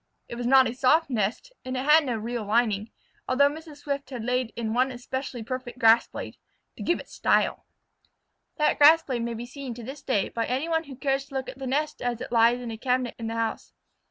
It 0.27 0.33
was 0.33 0.47
not 0.47 0.67
a 0.67 0.73
soft 0.73 1.11
nest, 1.11 1.53
and 1.63 1.77
it 1.77 1.85
had 1.85 2.03
no 2.07 2.15
real 2.17 2.43
lining, 2.43 2.89
although 3.29 3.51
Mrs. 3.51 3.77
Swift 3.83 4.09
had 4.09 4.23
laid 4.25 4.51
in 4.55 4.73
one 4.73 4.91
especially 4.91 5.43
perfect 5.43 5.77
grass 5.77 6.07
blade 6.07 6.37
"to 6.75 6.81
give 6.81 6.99
it 6.99 7.07
style." 7.07 7.67
That 8.57 8.79
grass 8.79 9.03
blade 9.03 9.21
may 9.21 9.35
be 9.35 9.45
seen 9.45 9.75
to 9.75 9.83
this 9.83 10.01
day 10.01 10.29
by 10.29 10.47
any 10.47 10.67
one 10.67 10.85
who 10.85 10.95
cares 10.95 11.25
to 11.25 11.35
look 11.35 11.49
at 11.49 11.59
the 11.59 11.67
nest 11.67 12.01
as 12.01 12.19
it 12.19 12.31
lies 12.31 12.61
in 12.61 12.71
a 12.71 12.79
cabinet 12.79 13.13
in 13.19 13.27
the 13.27 13.35
house. 13.35 13.73